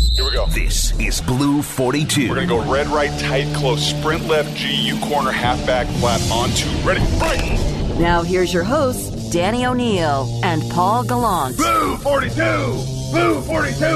[0.00, 0.46] Here we go.
[0.46, 2.28] This is Blue 42.
[2.28, 6.50] We're going to go red, right, tight, close, sprint left, GU corner, halfback, flat, on
[6.50, 6.70] two.
[6.86, 7.98] Ready, right.
[7.98, 11.56] Now here's your hosts, Danny O'Neill and Paul Gallant.
[11.58, 12.34] Blue 42.
[13.12, 13.86] Blue 42.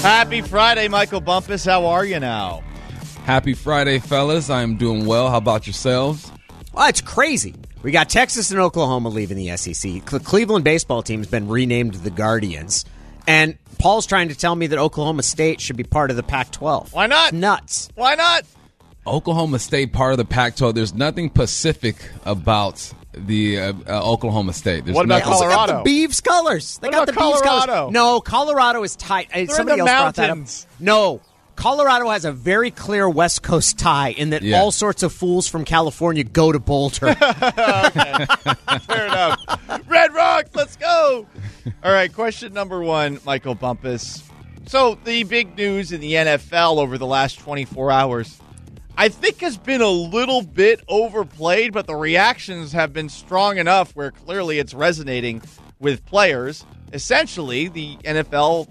[0.00, 1.64] Happy Friday, Michael Bumpus.
[1.64, 2.62] How are you now?
[3.24, 4.48] Happy Friday, fellas.
[4.48, 5.28] I am doing well.
[5.28, 6.32] How about yourselves?
[6.72, 7.54] Well, it's crazy.
[7.82, 10.04] We got Texas and Oklahoma leaving the SEC.
[10.04, 12.84] The Cleveland baseball team's been renamed the Guardians.
[13.26, 16.50] And Paul's trying to tell me that Oklahoma State should be part of the Pac
[16.52, 16.92] 12.
[16.92, 17.32] Why not?
[17.32, 17.88] Nuts.
[17.94, 18.44] Why not?
[19.06, 20.74] Oklahoma State, part of the Pac 12.
[20.74, 21.96] There's nothing Pacific
[22.26, 24.84] about the uh, uh, Oklahoma State.
[24.84, 26.78] There's What about nothing- Also got the Beavs colors.
[26.78, 27.92] They What got the about Beavs colors.
[27.92, 29.30] No, Colorado is tight.
[29.34, 30.36] In Somebody the else brought that up.
[30.36, 30.66] mountains.
[30.78, 31.20] No.
[31.60, 34.58] Colorado has a very clear West Coast tie in that Yeah.
[34.58, 37.14] all sorts of fools from California go to Boulder.
[37.14, 39.38] Fair enough.
[39.86, 41.26] Red Rock, let's go.
[41.84, 44.22] All right, question number one, Michael Bumpus.
[44.68, 48.40] So, the big news in the NFL over the last 24 hours,
[48.96, 53.94] I think has been a little bit overplayed, but the reactions have been strong enough
[53.94, 55.42] where clearly it's resonating
[55.78, 56.64] with players.
[56.94, 58.66] Essentially, the NFL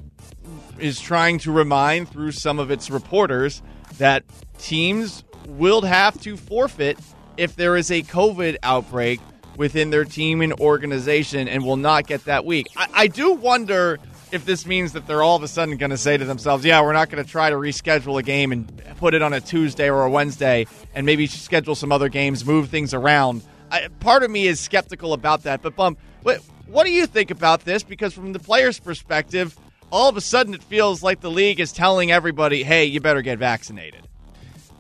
[0.82, 3.62] is trying to remind through some of its reporters
[3.98, 4.24] that
[4.58, 6.98] teams will have to forfeit
[7.38, 9.20] if there is a COVID outbreak
[9.58, 12.68] within their team and organization and will not get that week.
[12.78, 14.00] I, I do wonder
[14.32, 16.82] if this means that they're all of a sudden going to say to themselves, yeah,
[16.82, 19.90] we're not going to try to reschedule a game and put it on a Tuesday
[19.90, 23.42] or a Wednesday and maybe schedule some other games, move things around.
[23.72, 25.62] I, part of me is skeptical about that.
[25.62, 27.84] But, Bum, what, what do you think about this?
[27.84, 29.58] Because from the player's perspective,
[29.92, 33.22] all of a sudden it feels like the league is telling everybody, hey, you better
[33.22, 34.02] get vaccinated.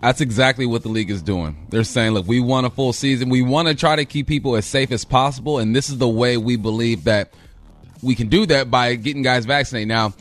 [0.01, 1.67] That's exactly what the league is doing.
[1.69, 3.29] They're saying, look, we want a full season.
[3.29, 5.59] We want to try to keep people as safe as possible.
[5.59, 7.33] And this is the way we believe that
[8.01, 9.89] we can do that by getting guys vaccinated.
[9.89, 10.13] Now,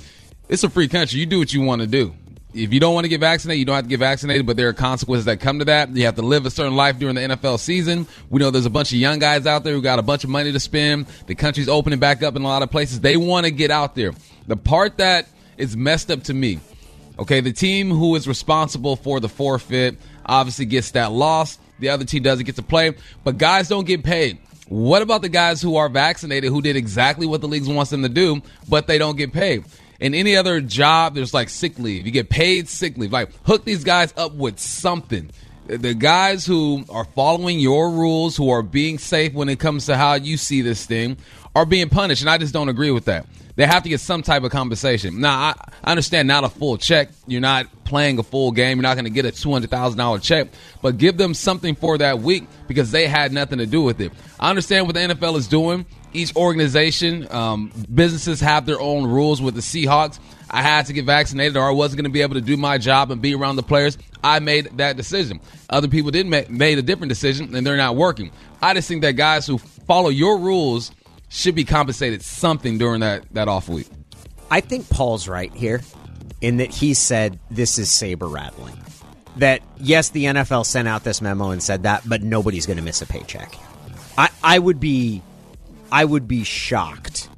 [0.49, 1.21] it's a free country.
[1.21, 2.15] You do what you want to do.
[2.55, 4.69] If you don't want to get vaccinated, you don't have to get vaccinated, but there
[4.69, 5.95] are consequences that come to that.
[5.95, 8.07] You have to live a certain life during the NFL season.
[8.31, 10.31] We know there's a bunch of young guys out there who got a bunch of
[10.31, 11.07] money to spend.
[11.27, 13.01] The country's opening back up in a lot of places.
[13.01, 14.13] They want to get out there.
[14.47, 15.29] The part that
[15.59, 16.61] is messed up to me,
[17.19, 21.59] okay, the team who is responsible for the forfeit obviously gets that loss.
[21.81, 24.39] The other team doesn't get to play, but guys don't get paid.
[24.69, 28.03] What about the guys who are vaccinated who did exactly what the league wants them
[28.03, 29.65] to do, but they don't get paid?
[30.01, 32.07] In any other job, there's like sick leave.
[32.07, 33.13] You get paid sick leave.
[33.13, 35.31] Like hook these guys up with something.
[35.67, 39.97] The guys who are following your rules, who are being safe when it comes to
[39.97, 41.19] how you see this thing,
[41.55, 43.27] are being punished, and I just don't agree with that.
[43.59, 45.21] They have to get some type of compensation.
[45.21, 47.09] Now, I, I understand not a full check.
[47.27, 48.79] You're not playing a full game.
[48.79, 50.47] You're not going to get a two hundred thousand dollar check,
[50.81, 54.13] but give them something for that week because they had nothing to do with it.
[54.39, 55.87] I understand what the NFL is doing.
[56.13, 59.43] Each organization, um, businesses have their own rules.
[59.43, 62.35] With the Seahawks, I had to get vaccinated, or I wasn't going to be able
[62.35, 63.99] to do my job and be around the players.
[64.23, 65.41] I made that decision.
[65.69, 68.31] Other people didn't make made a different decision, and they're not working.
[68.63, 70.93] I just think that guys who follow your rules
[71.29, 73.89] should be compensated something during that that off week.
[74.51, 75.83] I think Paul's right here
[76.41, 78.77] in that he said this is saber rattling.
[79.37, 82.83] That yes, the NFL sent out this memo and said that, but nobody's going to
[82.83, 83.55] miss a paycheck.
[84.17, 85.23] I, I would be,
[85.93, 87.29] I would be shocked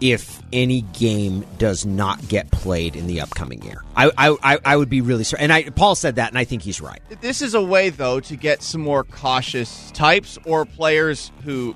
[0.00, 3.82] if any game does not get played in the upcoming year.
[3.96, 5.42] I, I, I, I would be really sorry.
[5.42, 7.00] And I, Paul said that, and I think he's right.
[7.20, 11.74] This is a way, though, to get some more cautious types or players who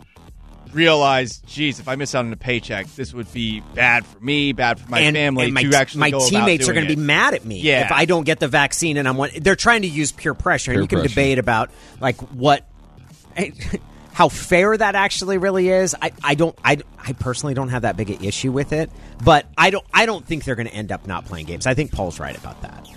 [0.76, 4.52] realize, geez, if I miss out on a paycheck, this would be bad for me,
[4.52, 5.46] bad for my and, family.
[5.46, 7.60] and my, to actually my go about teammates are going to be mad at me
[7.60, 7.86] Yeah.
[7.86, 8.96] if I don't get the vaccine.
[8.96, 11.08] And I'm one, they're trying to use peer pressure, and you can pressure.
[11.08, 11.70] debate about
[12.00, 12.64] like what
[14.12, 15.94] how fair that actually really is.
[16.00, 18.90] I, I don't I, I personally don't have that big an issue with it,
[19.24, 21.66] but I don't I don't think they're going to end up not playing games.
[21.66, 22.88] I think Paul's right about that.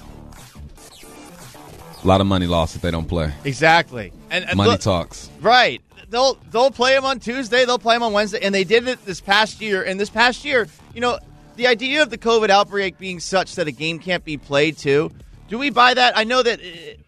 [2.03, 3.33] A lot of money lost if they don't play.
[3.43, 4.13] Exactly.
[4.29, 5.29] And, and Money talks.
[5.41, 5.81] Right.
[6.09, 7.65] They'll they'll play them on Tuesday.
[7.65, 9.83] They'll play them on Wednesday, and they did it this past year.
[9.83, 11.19] And this past year, you know,
[11.55, 15.11] the idea of the COVID outbreak being such that a game can't be played too.
[15.49, 16.17] Do we buy that?
[16.17, 16.63] I know that uh,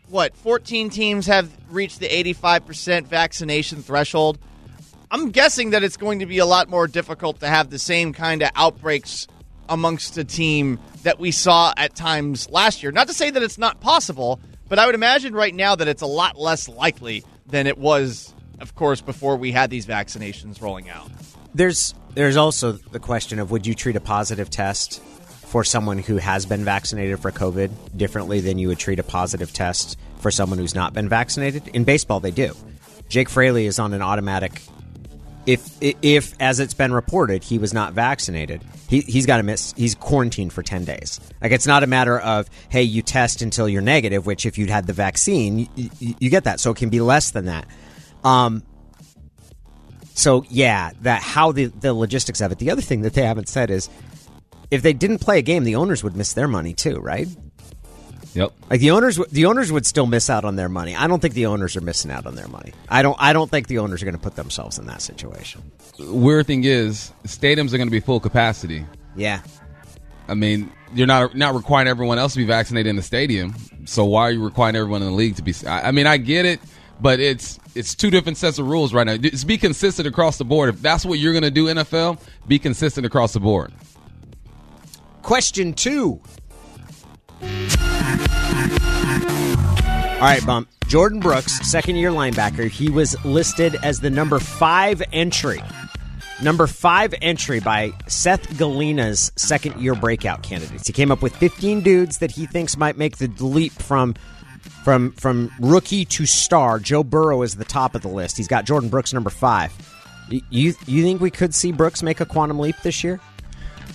[0.09, 4.37] what 14 teams have reached the 85% vaccination threshold.
[5.09, 8.13] I'm guessing that it's going to be a lot more difficult to have the same
[8.13, 9.27] kind of outbreaks
[9.69, 12.91] amongst a team that we saw at times last year.
[12.91, 14.39] Not to say that it's not possible,
[14.71, 18.33] but I would imagine right now that it's a lot less likely than it was,
[18.61, 21.11] of course, before we had these vaccinations rolling out.
[21.53, 26.15] There's there's also the question of would you treat a positive test for someone who
[26.15, 30.57] has been vaccinated for COVID differently than you would treat a positive test for someone
[30.57, 31.67] who's not been vaccinated?
[31.73, 32.55] In baseball, they do.
[33.09, 34.61] Jake Fraley is on an automatic
[35.45, 39.73] if if as it's been reported he was not vaccinated he, he's got to miss
[39.75, 41.19] he's quarantined for 10 days.
[41.41, 44.69] Like it's not a matter of hey you test until you're negative which if you'd
[44.69, 46.59] had the vaccine you, you, get that.
[46.59, 47.67] So it can be less than that.
[48.23, 48.63] Um
[50.13, 52.59] so yeah that how the the logistics of it.
[52.59, 53.89] The other thing that they haven't said is
[54.69, 57.27] if they didn't play a game the owners would miss their money too right
[58.33, 58.53] Yep.
[58.69, 60.95] like the owners, the owners would still miss out on their money.
[60.95, 62.73] I don't think the owners are missing out on their money.
[62.87, 63.17] I don't.
[63.19, 65.69] I don't think the owners are going to put themselves in that situation.
[65.99, 68.85] Weird thing is, stadiums are going to be full capacity.
[69.15, 69.41] Yeah,
[70.29, 73.53] I mean, you're not not requiring everyone else to be vaccinated in the stadium.
[73.85, 75.53] So why are you requiring everyone in the league to be?
[75.67, 76.61] I, I mean, I get it,
[77.01, 79.17] but it's it's two different sets of rules right now.
[79.17, 80.69] Just be consistent across the board.
[80.69, 83.73] If that's what you're going to do, NFL, be consistent across the board.
[85.21, 86.21] Question two.
[90.21, 90.69] All right, bump.
[90.81, 95.59] Jordyn Brooks, second year linebacker, he was listed as the number five entry.
[96.43, 100.85] Number five entry by Seth Galina's second year breakout candidates.
[100.85, 104.13] He came up with 15 dudes that he thinks might make the leap from
[104.83, 106.77] from from rookie to star.
[106.77, 108.37] Joe Burrow is the top of the list.
[108.37, 109.73] He's got Jordyn Brooks number five.
[110.29, 113.19] You you think we could see Brooks make a quantum leap this year?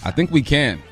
[0.05, 0.83] I think we can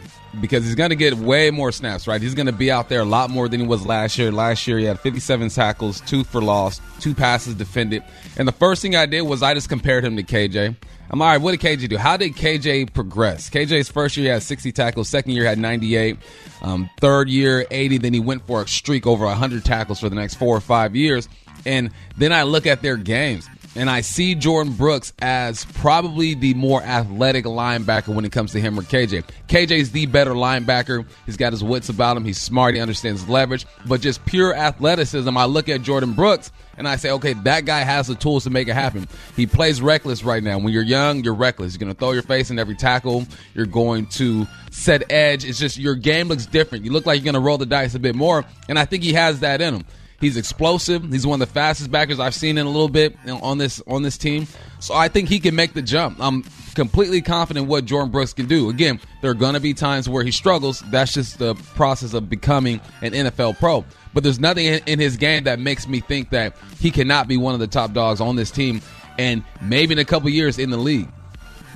[0.40, 2.20] because he's going to get way more snaps, right?
[2.20, 4.32] He's going to be out there a lot more than he was last year.
[4.32, 8.02] Last year, he had 57 tackles, two for loss, two passes defended.
[8.36, 10.76] And the first thing I did was I just compared him to KJ.
[11.10, 11.98] I'm all right, what did KJ do?
[11.98, 13.50] How did KJ progress?
[13.50, 16.16] KJ's first year had 60 tackles, second year had 98,
[16.62, 17.98] um, third year 80.
[17.98, 20.96] Then he went for a streak over 100 tackles for the next four or five
[20.96, 21.28] years.
[21.66, 26.54] And then I look at their games and I see Jordyn Brooks as probably the
[26.54, 29.24] more athletic linebacker when it comes to him or KJ.
[29.48, 31.06] KJ's the better linebacker.
[31.26, 32.24] He's got his wits about him.
[32.24, 32.74] He's smart.
[32.74, 33.66] He understands leverage.
[33.86, 37.80] But just pure athleticism, I look at Jordyn Brooks and I say, okay, that guy
[37.80, 39.08] has the tools to make it happen.
[39.36, 40.58] He plays reckless right now.
[40.58, 41.74] When you're young, you're reckless.
[41.74, 43.26] You're going to throw your face in every tackle.
[43.54, 45.44] You're going to set edge.
[45.44, 46.84] It's just your game looks different.
[46.84, 48.44] You look like you're going to roll the dice a bit more.
[48.68, 49.84] And I think he has that in him.
[50.24, 51.04] He's explosive.
[51.12, 54.02] He's one of the fastest backers I've seen in a little bit on this on
[54.02, 54.46] this team.
[54.80, 56.16] So I think he can make the jump.
[56.18, 56.44] I'm
[56.74, 58.70] completely confident what Jordyn Brooks can do.
[58.70, 60.80] Again, there are going to be times where he struggles.
[60.90, 63.84] That's just the process of becoming an NFL pro.
[64.14, 67.36] But there's nothing in, in his game that makes me think that he cannot be
[67.36, 68.80] one of the top dogs on this team
[69.18, 71.08] and maybe in a couple years in the league.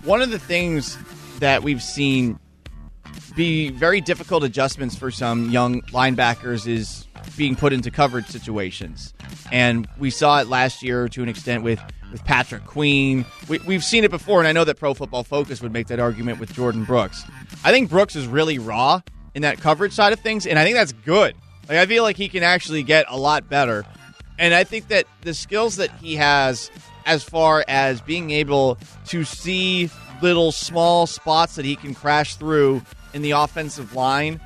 [0.05, 0.97] One of the things
[1.41, 2.39] that we've seen
[3.37, 9.15] be very difficult adjustments for some young linebackers is being put into coverage situations.
[9.51, 11.81] And we saw it last year to an extent with,
[12.13, 13.25] with Patrick Queen.
[13.49, 16.01] We, we've seen it before, and I know that Pro Football Focus would make that
[16.01, 17.25] argument with Jordyn Brooks.
[17.65, 19.01] I think Brooks is really raw
[19.35, 21.35] in that coverage side of things, and I think that's good.
[21.69, 23.85] Like I feel like he can actually get a lot better.
[24.39, 26.71] And I think that the skills that he has
[27.05, 29.91] as far as being able to see
[30.23, 32.83] little small spots that he can crash through
[33.15, 34.41] in the offensive line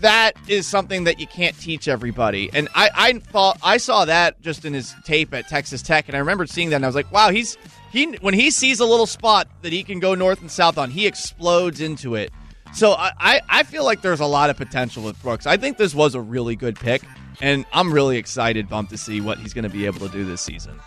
[0.00, 2.50] that is something that you can't teach everybody.
[2.52, 6.16] And I, I thought I saw that just in his tape at Texas Tech, and
[6.16, 7.56] I remember seeing that, and I was like, wow, he's
[7.92, 10.90] he when he sees a little spot that he can go north and south on,
[10.90, 12.32] he explodes into it.
[12.74, 15.46] So I, I, feel like there's a lot of potential with Brooks.
[15.46, 17.02] I think this was a really good pick,
[17.40, 20.24] and I'm really excited, Bump, to see what he's going to be able to do
[20.24, 20.78] this season.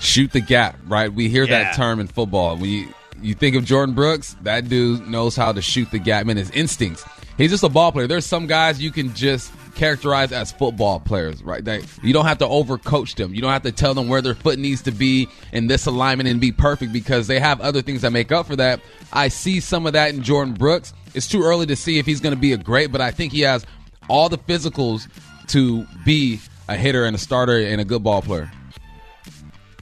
[0.00, 1.12] Shoot the gap, right?
[1.12, 1.62] We hear Yeah.
[1.62, 2.56] that term in football.
[2.56, 6.26] When you you think of Jordyn Brooks, that dude knows how to shoot the gap.
[6.26, 7.04] Man, his instincts.
[7.42, 8.06] He's just a ball player.
[8.06, 11.64] There's some guys you can just characterize as football players, right?
[11.64, 13.34] They, you don't have to overcoach them.
[13.34, 16.28] You don't have to tell them where their foot needs to be in this alignment
[16.28, 18.78] and be perfect because they have other things that make up for that.
[19.12, 20.94] I see some of that in Jordyn Brooks.
[21.14, 23.32] It's too early to see if he's going to be a great, but I think
[23.32, 23.66] he has
[24.08, 25.08] all the physicals
[25.48, 28.52] to be a hitter and a starter and a good ball player.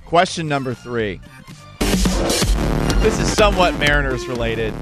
[0.07, 1.21] Question number three.
[3.01, 4.73] This is somewhat Mariners related.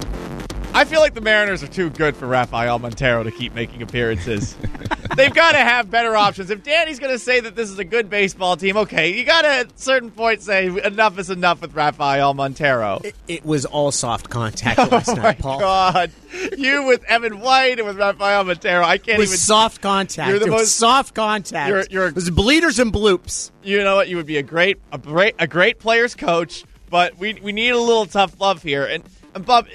[0.79, 4.55] I feel like the Mariners are too good for Rafael Montero to keep making appearances.
[5.17, 6.51] They've got to have better options.
[6.51, 9.43] If Danny's going to say that this is a good baseball team, okay, you got
[9.43, 13.01] to at a certain point say enough is enough with Rafael Montero.
[13.27, 15.59] It was all soft contact Oh last my night, Paul.
[15.59, 16.13] God,
[16.57, 19.39] you with Evan White and with Rafael Montero, I can't was even.
[19.39, 20.29] soft contact.
[20.31, 21.71] You're the it was most- soft contact.
[21.71, 23.51] You're- you're- it was bleeders and bloops.
[23.65, 24.07] you know what?
[24.09, 27.71] You would be a great, a great, a great players coach, but we we need
[27.71, 28.85] a little tough love here.
[28.85, 29.03] And,
[29.35, 29.67] and Bob,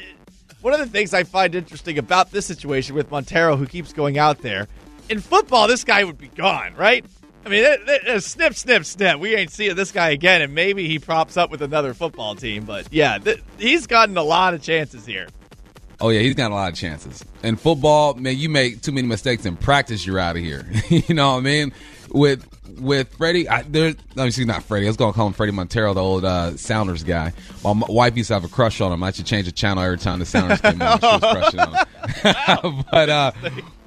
[0.63, 4.17] one of the things I find interesting about this situation with Montero, who keeps going
[4.17, 4.67] out there,
[5.09, 7.05] in football, this guy would be gone, right?
[7.45, 9.19] I mean, it, it- it- snip, snip, snip.
[9.19, 12.63] We ain't seeing this guy again, and maybe he props up with another football team.
[12.63, 15.27] But yeah, th- he's gotten a lot of chances here.
[15.99, 17.23] Oh yeah, he's got a lot of chances.
[17.43, 20.65] In football, man, you make too many mistakes in practice, you're out of here.
[20.89, 21.73] you know what I mean?
[22.13, 22.47] With
[22.79, 23.49] with Freddie.
[23.49, 24.85] I, there, no, he's not Freddie.
[24.85, 27.33] I was gonna call him Fredy Montero, the old uh, Sounders guy.
[27.63, 29.03] My, my wife used to have a crush on him.
[29.03, 30.99] I should change the channel every time the Sounders came on.
[30.99, 32.85] She was crushing on him.
[32.91, 33.31] but uh,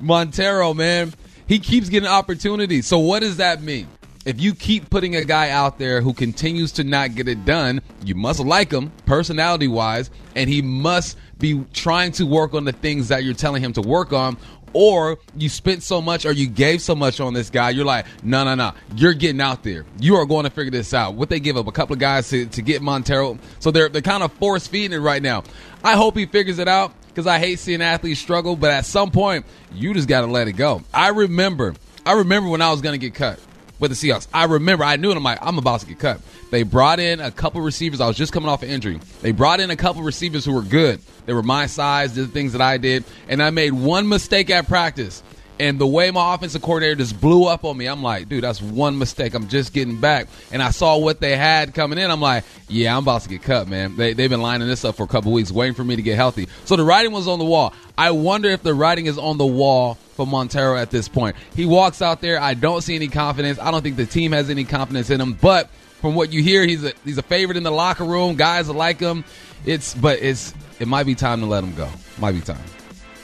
[0.00, 1.14] Montero, man,
[1.46, 2.86] he keeps getting opportunities.
[2.86, 3.88] So what does that mean?
[4.24, 7.80] If you keep putting a guy out there who continues to not get it done,
[8.04, 12.72] you must like him personality wise, and he must be trying to work on the
[12.72, 14.36] things that you're telling him to work on.
[14.78, 18.04] Or you spent so much or you gave so much on this guy, you're like,
[18.22, 19.86] no, no, no, you're getting out there.
[19.98, 21.14] You are going to figure this out.
[21.14, 23.38] What they give up, a couple of guys to, to get Montero.
[23.58, 25.44] So they're, they're kind of force feeding it right now.
[25.82, 29.10] I hope he figures it out because I hate seeing athletes struggle, but at some
[29.10, 30.82] point, you just got to let it go.
[30.92, 33.40] I remember, I remember when I was going to get cut
[33.78, 34.28] with the Seahawks.
[34.34, 35.16] I remember, I knew it.
[35.16, 36.20] I'm like, I'm about to get cut.
[36.50, 38.00] They brought in a couple receivers.
[38.00, 39.00] I was just coming off an injury.
[39.20, 41.00] They brought in a couple receivers who were good.
[41.26, 44.48] They were my size, did the things that I did, and I made one mistake
[44.50, 45.22] at practice.
[45.58, 48.60] And the way my offensive coordinator just blew up on me, I'm like, dude, that's
[48.60, 49.32] one mistake.
[49.32, 50.28] I'm just getting back.
[50.52, 52.10] And I saw what they had coming in.
[52.10, 53.96] I'm like, yeah, I'm about to get cut, man.
[53.96, 56.16] They, they've been lining this up for a couple weeks, waiting for me to get
[56.16, 56.48] healthy.
[56.66, 57.72] So the writing was on the wall.
[57.96, 61.36] I wonder if the writing is on the wall for Montero at this point.
[61.54, 62.38] He walks out there.
[62.38, 63.58] I don't see any confidence.
[63.58, 65.32] I don't think the team has any confidence in him.
[65.32, 65.70] But
[66.06, 68.36] from what you hear, he's a he's a favorite in the locker room.
[68.36, 69.24] Guys like him.
[69.64, 71.88] It's but it's it might be time to let him go.
[72.20, 72.62] Might be time.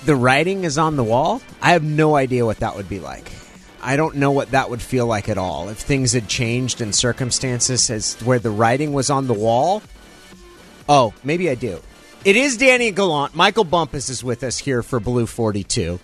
[0.04, 1.40] The writing is on the wall.
[1.60, 3.30] I have no idea what that would be like.
[3.80, 5.68] I don't know what that would feel like at all.
[5.68, 9.80] If things had changed in circumstances as where the writing was on the wall.
[10.88, 11.80] Oh, maybe I do.
[12.24, 13.36] It is Danny Gallant.
[13.36, 16.00] Michael Bumpus is with us here for Blue 42.